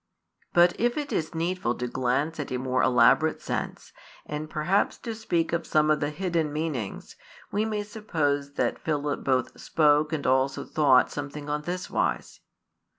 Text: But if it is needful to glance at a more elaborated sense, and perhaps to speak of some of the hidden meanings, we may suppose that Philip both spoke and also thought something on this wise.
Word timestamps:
But 0.51 0.79
if 0.79 0.97
it 0.97 1.13
is 1.13 1.35
needful 1.35 1.75
to 1.75 1.87
glance 1.87 2.39
at 2.39 2.51
a 2.51 2.57
more 2.57 2.81
elaborated 2.81 3.39
sense, 3.39 3.93
and 4.25 4.49
perhaps 4.49 4.97
to 4.97 5.13
speak 5.13 5.53
of 5.53 5.67
some 5.67 5.91
of 5.91 5.99
the 5.99 6.09
hidden 6.09 6.51
meanings, 6.51 7.15
we 7.51 7.65
may 7.65 7.83
suppose 7.83 8.53
that 8.53 8.79
Philip 8.79 9.23
both 9.23 9.61
spoke 9.61 10.11
and 10.11 10.25
also 10.25 10.65
thought 10.65 11.11
something 11.11 11.47
on 11.51 11.61
this 11.61 11.87
wise. 11.87 12.39